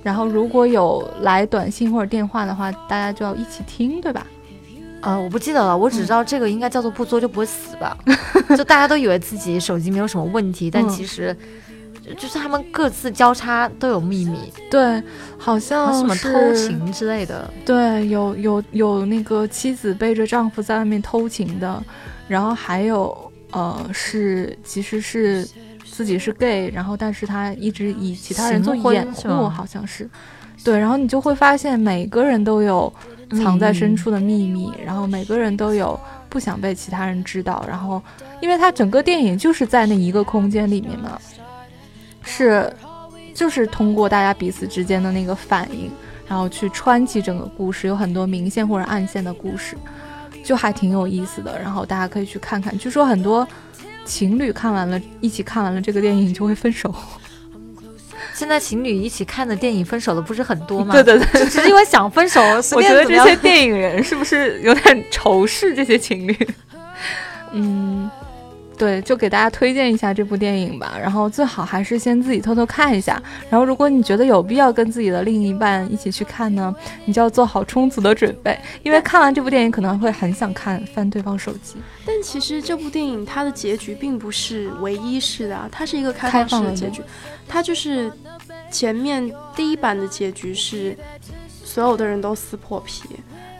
[0.04, 4.28] 然后如果有来短信或者电话的话，大家就要一起听，对吧？
[5.04, 7.98] 呃，我不记得了，我只知道这个应该叫做不作就不会死吧？
[8.58, 11.36] 就大家都以为自己手机没有什么问题，但其实
[12.18, 14.52] 就是他们各自交叉都有秘密。
[14.72, 15.04] 对，
[15.38, 17.52] 好像什么偷情之类的。
[17.66, 21.84] 对，有有有那个妻子背着丈夫在外面偷情的，
[22.28, 25.48] 然后还有呃是其实是。
[25.86, 30.10] 自己是 gay，然后但是他一直以其他人做掩护，好像是，
[30.64, 32.92] 对，然后你就会发现每个人都有
[33.34, 38.02] 藏在深处的秘密，然后每个人都有不想被其他人知道，然后
[38.42, 41.20] 因为它整个电影就是在那一个空间里面嘛，
[42.22, 42.72] 是，
[43.34, 45.92] 就是通过大家彼此之间的那个反应，
[46.28, 49.76] 然后去穿起整个故事，有很多明线或者暗线的故事，
[50.44, 53.48] 就还挺有意思的，然后大家可以去看看，据说很多。
[54.06, 56.94] 情侣看完了，一起看完了这个电影就会分手。
[58.34, 60.94] 现在情侣一起看的电影分手的不是很多吗？
[60.94, 62.42] 对 对对，只是因为想分手。
[62.76, 66.48] 我觉得这些电影人是不是有点仇视这些情侣？
[67.52, 68.10] 嗯。
[68.84, 70.98] 对，就给大家推荐一下这部电影吧。
[71.02, 73.22] 然后最好还是先自己偷偷看一下。
[73.50, 81.78] 然后如果你觉得有必要跟自己的另一半一起去看呢，你就要做好充足的准备，因为看完这部电影可能会很想看翻对方手机。
[82.06, 87.02] 但其实这部电影它的结局并不是唯一式的，它是一个开放式的结局。
[87.48, 88.12] 它就是
[88.70, 90.94] 前面第一版的结局是
[91.48, 93.04] 所有的人都撕破皮，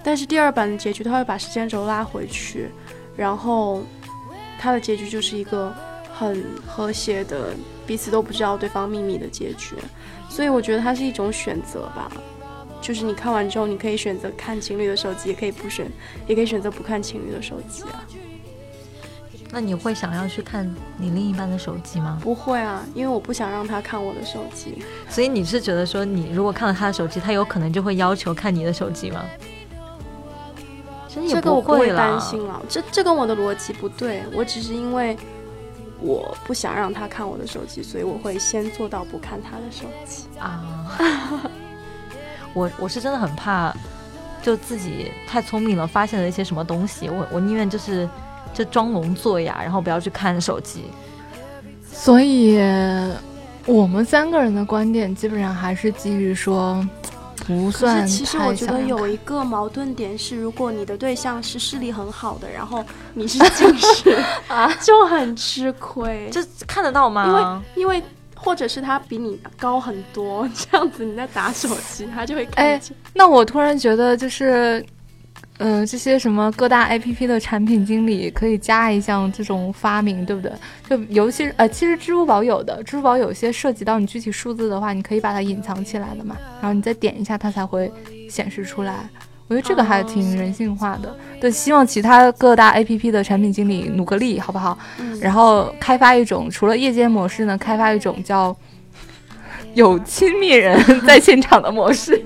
[0.04, 2.68] 但是第二版的结局它会把时间轴拉回去，
[3.16, 3.82] 然后。
[4.64, 5.76] 他的结局就是一个
[6.14, 7.50] 很和谐的，
[7.86, 9.76] 彼此都不知道对方秘密的结局，
[10.30, 12.10] 所以我觉得它是一种选择吧，
[12.82, 15.92] 就是你看完之后，你可以选择看情侣的手机，也可以不选，
[16.28, 18.08] 也可以选择不看情侣的手机啊。
[19.52, 22.18] 那你会想要去看你另一半的手机吗？
[22.24, 24.82] 不会啊，因为我不想让他看我的手机。
[25.10, 29.26] 所以你是觉得说，你如果看了他的手机，他有可能就会要求看你的手机吗？
[31.30, 34.24] 这个我不会担心了，这这跟我的逻辑不对。
[34.34, 35.16] 我只是因为
[36.00, 40.98] 我不想让他看我的手机，所以我会先做到不看他的手机啊。
[42.54, 43.74] 我我是真的很怕，
[44.42, 48.08] 就自己太聪明了，发现了一些什么东西，我我宁愿就是
[48.54, 50.86] 就装聋作哑，然后不要去看手机。
[51.92, 52.60] 所以，
[53.66, 56.86] 我们三个人的观点基本上还是基于说。
[57.46, 58.06] 不算。
[58.08, 66.30] 其实我觉得有一个矛盾点是，如果你的对象是视力很好的，然后你是近视 啊， 就很吃亏。
[66.32, 67.64] 这看得到吗？
[67.76, 68.04] 因为因为
[68.36, 72.96] 或者是他比你高很多，这样子你在打手机，他就会看见。
[73.14, 74.86] 那我突然觉得就是。
[75.60, 80.52] 嗯，这些什么各大 APP 的产品经理可以加一项这种发明，对不对？
[80.90, 87.90] 就尤其是呃，其实支付宝有的，支付宝有些涉及到你具体数字的话，你可以把它隐藏起来的嘛，然后你再点一下，它才会
[88.30, 89.08] 显示出来。
[89.48, 91.16] 我觉得这个还挺人性化的。
[91.40, 94.78] 对，希望其他各大 APP 的产品经理努个力，好不好？
[95.22, 98.56] 然后开发一种除了夜间模式呢，开发一种叫
[99.76, 102.20] 有亲密人 在现场的模式，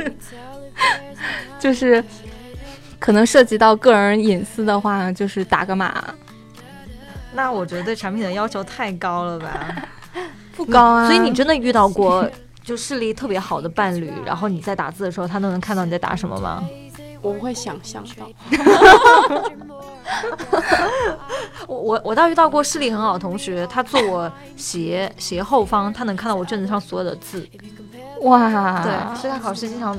[1.59, 2.01] 就是。
[2.99, 6.03] 可能涉及到个人隐私的话，就是打个码。
[7.33, 9.75] 那我觉得对产品的要求太高了吧？
[10.55, 11.05] 不高啊。
[11.07, 12.27] 所以你真的遇到过
[12.63, 16.63] 就视力特别好的伴侣，然后你在打字的时候，他都能看到你在打什么吗？
[17.21, 18.27] 我会想象到。
[21.67, 27.47] 我我我倒遇到过视力很好的同学，他坐我斜斜后方，他能看到我卷子上所有的字。
[28.21, 28.81] 哇！
[28.83, 29.95] 对，所以他考试经常。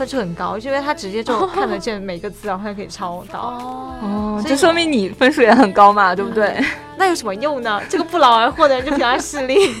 [0.00, 3.38] 分数很高，因为他直接就 看得见每个字，然后他可以抄到。
[4.00, 6.58] 哦，这说明你分数也很高嘛，对不对？
[6.96, 7.78] 那有什么用呢？
[7.86, 9.74] 这个不劳而获的人就比较视力。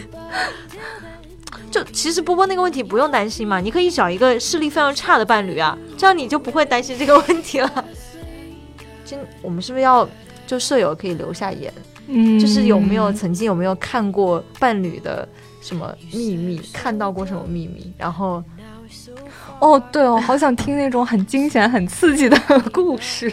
[1.70, 7.84] 就其实波波那个问题不用担心嘛，你可以找一个视力非常差的伴侣啊，这样你就不会担心这个问题了。
[9.02, 10.06] 今我们是不是要
[10.46, 11.72] 就舍友可以留下言？
[12.08, 15.26] 嗯，就是有没有曾经有没有看过伴侣的
[15.62, 18.44] 什么秘密，看到过什么秘密，然后。
[19.60, 22.36] 哦，对哦，好想听那种很惊险、很刺激的
[22.72, 23.32] 故事。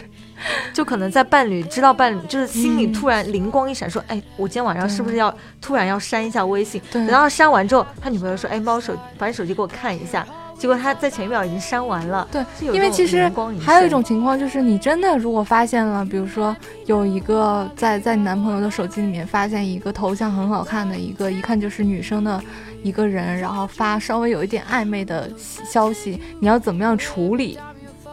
[0.72, 10.24] 就可能在伴侣知道伴侣就是心里突然灵光一闪，说：“哎，我今天晚上是不是要突然要删一下微信？”等到删完之后，他女朋友说：“哎，把我手把你手机给我看一下。”
[10.56, 12.26] 结果他在前一秒已经删完了。
[12.32, 16.56] 对，因为其实还有一种情况就是，你真的如果发现了，比如说
[16.86, 22.40] 有一个在在你男朋友的手机里面发现一个头像很好看的一个，一看就是女生的
[22.88, 27.58] 一个人，然后发稍微有一点暧昧的消息，你要怎么样处理？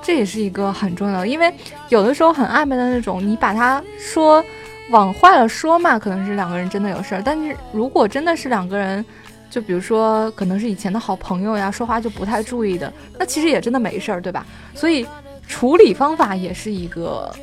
[0.01, 1.51] 这也是一个很重要的，因为
[1.89, 4.43] 有的时候很暧昧的那种，你把他说
[4.91, 7.21] 往坏了说嘛，可能是两个人真的有事儿。
[7.25, 9.03] 但是如果真的是两个人，
[9.49, 14.45] 就比如说可能是以前的好朋友呀，说话就不太注意的，那其实也真的没事儿，对吧？
[14.75, 15.07] 所以
[15.47, 17.33] 处理方法也是一个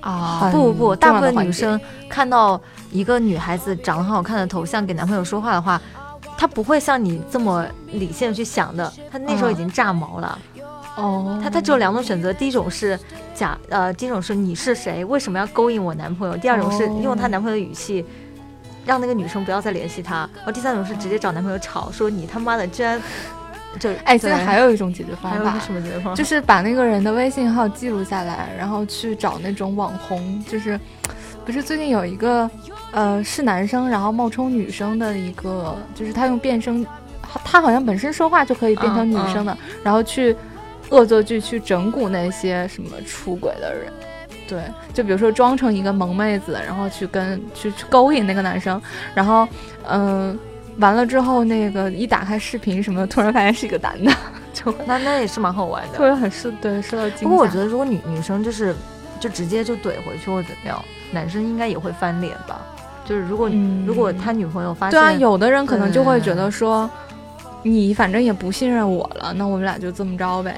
[0.00, 2.60] 啊，不不，大部分女生看到
[2.90, 5.80] 一个女孩子长得很好看的头像给男朋友说话的话，
[6.36, 10.38] 她不会像你这么理性的去想的，他那时候已经炸毛了。
[10.96, 12.98] 哦，他他只有两种选择，第一种是
[13.34, 16.36] 假，呃，第一种是你是谁，为什么要勾引我男朋友？
[16.36, 18.04] 第二种是用她男朋友的语气，
[18.84, 20.28] 让那个女生不要再联系他。
[20.36, 23.00] 然后第三种是直接找男朋友吵，说你他妈的居然
[23.80, 26.14] 就哎，现在还有一种解决方法，什么解决方法？
[26.14, 30.78] 就是把那个人的微信号记录下来，然后去找那种网红，就是
[31.46, 32.50] 不是最近有一个
[32.92, 36.86] 呃是男生，然后冒充女生的一个，就是他用变声，
[37.44, 40.36] 他好像本身说话就可以变成女生的，然后去。
[40.90, 43.90] 恶作剧去整蛊那些什么出轨的人，
[44.46, 44.60] 对，
[44.92, 48.78] 就比如说装成一个萌妹子，然后去跟去去勾引那个男生，
[49.14, 49.48] 然后
[49.88, 50.38] 嗯，
[50.76, 54.12] 完了之后那个一打开视频什么的，突然发现是一个男的，
[54.52, 57.26] 就那那也是蛮好玩的， 突然很受对受到惊。
[57.26, 58.76] 不过我觉得如果女女生就是
[59.18, 62.60] 就直接就怼回去或者怎么样，男生应该也会翻脸吧？
[63.04, 63.50] 就是如果
[63.86, 66.88] 如果他女朋友发现，对啊，有的人可能就会觉得说。
[67.64, 70.52] 你反正也不信任我了，那我们俩就这么着呗。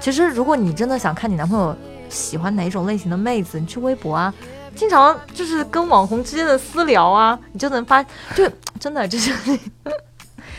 [0.00, 1.72] 其实，如果你真的想看你男朋友
[2.08, 4.34] 喜欢哪种类型的妹子，你去微博啊，
[4.74, 8.02] 经常就是跟网红之间的私聊啊，你就能发，
[8.34, 9.32] 就真的就是。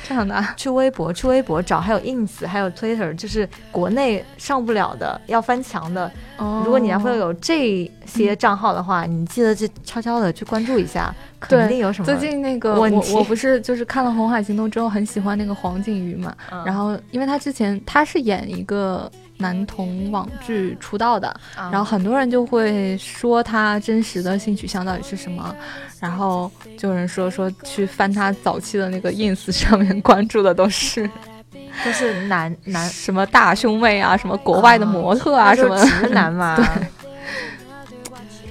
[0.09, 6.11] 这样的， 去微博，去微博找，还有 ins，还有 twitter，就是国内上不了的，要翻墙的。
[6.37, 16.35] 哦，如果你男朋友有这些账号的话，你记得去悄悄的去关注一下，肯定有什么最近那个我我不是就是看了《红海行动》之后很喜欢那个黄景瑜嘛，
[16.65, 19.09] 然后因为他之前他是演一个。
[19.39, 25.55] 男童网剧出道的，然后很多人就会说他真实的性取向到底是什么，
[25.99, 31.09] 然后就有人说说去翻他早期的那个 ins 上面关注的都是
[31.83, 36.65] 都是男男 什么大胸妹啊，什么国外的模特啊，什么直男嘛， 对，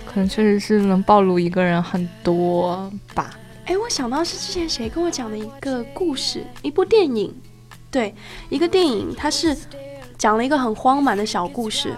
[0.06, 3.30] 可能确实是能暴露一个人很多吧。
[3.66, 7.34] 哎，我想到是之前谁跟我讲的一个故事，一部电影，
[7.90, 8.14] 对，
[8.48, 9.54] 一个电影，它是。
[10.18, 11.94] 讲了一个很荒蛮的小故事，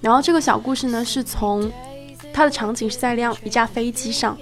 [0.00, 1.70] 然后这个小故事呢是从
[2.32, 4.38] 它的场景是在辆一架飞机上，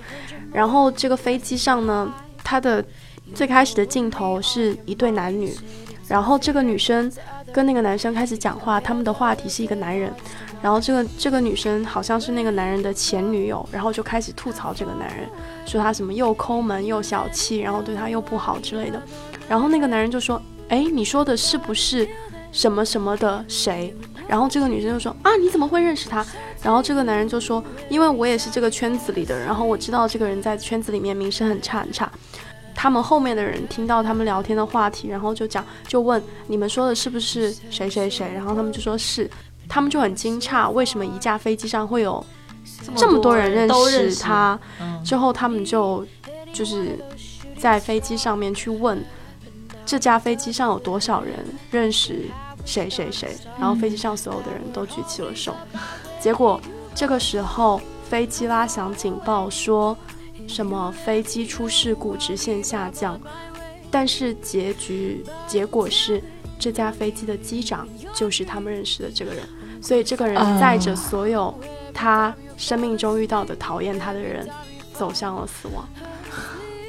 [0.53, 2.13] 然后这个飞机上呢，
[2.45, 2.85] 它的
[3.35, 5.57] 最开始的镜头是一对男女，
[6.07, 7.11] 然后这个女生
[7.53, 10.13] 跟那个男生开始讲话，他们的话题是一个男人，
[10.61, 15.27] 然后这个这个女生好像是那个男人的前女友，然后就开始吐槽这个男人，
[15.65, 19.03] 说他什么又抠门又小气，然后对他又不好之类的，
[19.49, 22.07] 然后那个男人就说，哎，你说的是不是？
[22.53, 23.93] 什么什么的谁，
[24.29, 26.25] 然后这个女生就说啊你怎么会认识他？
[26.63, 32.13] 然后这个男人就说因为我也是这个圈子里的人，然后我知道这个人在圈子里面名声很差很差。
[32.75, 38.31] 他们后面的人听到他们聊天的话题，然后就讲就问你们说的是不是谁谁谁？
[38.35, 39.31] 然后他们就说是，
[39.69, 42.25] 他们就很惊诧为什么一架飞机上会有
[42.95, 44.59] 这么多人认识他？
[45.05, 46.07] 之后他们就
[46.53, 46.99] 就是
[47.57, 49.03] 在飞机上面去问。
[49.85, 51.35] 这架飞机上有多少人
[51.73, 52.27] 认识
[52.65, 53.37] 谁谁谁？
[53.59, 55.55] 然后飞机上所有的人都举起了手。
[56.21, 56.61] 结果
[56.95, 59.97] 这个时候飞机拉响警报，说
[60.47, 63.21] 什么飞机出事故，直线下降。
[63.91, 66.23] 但是结局结果是
[66.59, 69.43] 这架飞机的机长就是他们认识的这个人，
[69.83, 71.55] 所以这个人载着所有
[71.93, 74.49] 他生命中遇到的讨厌他的人
[74.95, 75.87] 走向了死亡。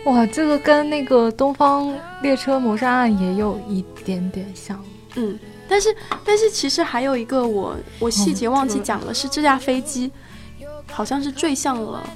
[0.05, 4.82] 哇，这个跟那个东方列车谋杀案也有一点点像，
[5.15, 5.38] 嗯，
[5.74, 10.11] 但是但是其实还有一个我我细节忘记讲了，是这架飞机
[10.91, 12.07] 好像是坠向了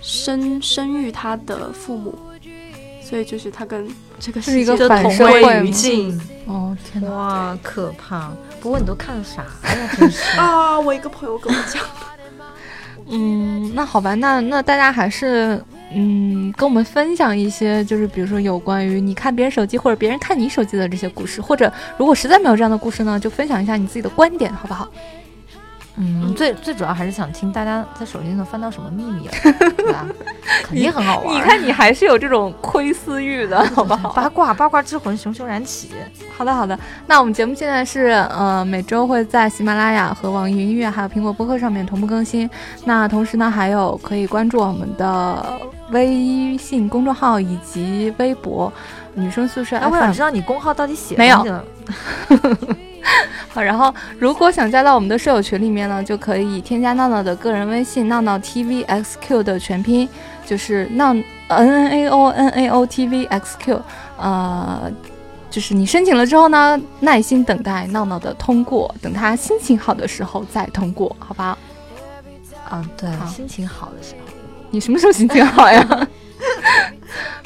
[0.00, 2.18] 生生育他的父母，
[3.04, 3.86] 所以就是他跟
[4.18, 8.32] 这个是一个反社会语境，哦天哪，哇可怕！
[8.62, 9.90] 不过你都看了啥 呀？
[9.98, 12.48] 真是 啊，我一个朋友跟我讲的，
[13.10, 15.62] 嗯，那好吧，那那大家还是。
[15.92, 24.88] 嗯，跟我们分享一些，就是比如说有关于你看别人手机或者别人看你手机的这些故事，或者如果实在没有这样的故事呢，就分享一下你自己的观点，好不好？
[25.98, 30.06] 嗯，最最主要还是想听大家在手机上翻到什么秘密， 对吧？
[30.62, 31.34] 肯定很好玩。
[31.34, 34.10] 你看，你还是有这种窥私欲的， 好不好？
[34.12, 35.90] 八卦八卦之魂熊熊燃起。
[36.36, 36.78] 好的，好的。
[37.06, 42.48] 那我们节目现在是呃每周会在喜马拉雅和网易云音乐还有苹果播客上面同步更新。
[42.84, 45.60] 那同时呢，还有可以关注我们的
[45.92, 48.70] 微信公众号以及微博
[49.14, 49.76] “女生宿舍”。
[49.90, 51.42] 我想知道你公号到底写没有？
[53.48, 60.08] 好，然后如果想加到我们的舍友群里面呢，就可以添加闹闹的个人微信“闹闹 tvxq” 的全拼，
[60.44, 63.80] 就是闹 n n a o n a o t v x q。
[64.18, 64.90] 呃，
[65.50, 71.56] 就是你申请了之后呢，耐心等待闹闹的通过，等他心情好的时候再通过，好吧？
[72.72, 74.32] 嗯，对，心情好的时候，
[74.70, 76.08] 你什么时候心情好呀？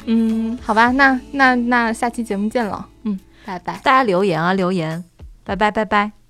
[0.05, 5.03] 嗯，好吧，那那那下期节目见了，嗯，拜拜，大家留言啊，留言。
[5.43, 6.20] 拜拜拜拜。